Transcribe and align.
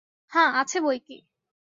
হাঁ 0.31 0.49
আছে 0.59 0.77
বৈকি। 0.81 1.17